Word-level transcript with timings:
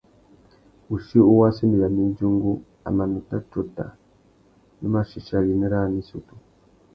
Wuchí 0.87 1.17
uwú 1.29 1.41
a 1.47 1.49
sendéyamú 1.57 1.99
idjungú, 2.09 2.53
a 2.87 2.89
mà 2.95 3.03
nuta 3.11 3.37
tsôta 3.49 3.85
nu 4.79 4.87
mà 4.93 5.01
chichia 5.09 5.35
abimî 5.39 5.67
râā 5.71 5.87
nà 5.89 5.97
issutu. 6.03 6.35